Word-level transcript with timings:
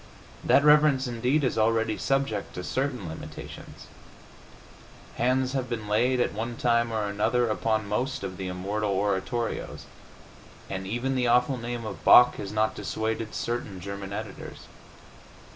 That 0.43 0.63
reverence, 0.63 1.05
indeed, 1.05 1.43
is 1.43 1.59
already 1.59 1.95
subject 1.95 2.55
to 2.55 2.63
certain 2.63 3.07
limitations; 3.07 3.85
hands 5.17 5.53
have 5.53 5.69
been 5.69 5.87
laid, 5.87 6.19
at 6.19 6.33
one 6.33 6.57
time 6.57 6.91
or 6.91 7.05
another, 7.07 7.47
upon 7.47 7.87
most 7.87 8.23
of 8.23 8.37
the 8.37 8.47
immortal 8.47 8.89
oratorios, 8.93 9.85
and 10.71 10.87
even 10.87 11.13
the 11.13 11.27
awful 11.27 11.57
name 11.57 11.85
of 11.85 12.03
Bach 12.03 12.37
has 12.37 12.51
not 12.51 12.73
dissuaded 12.73 13.35
certain 13.35 13.79
German 13.79 14.11
editors. 14.11 14.61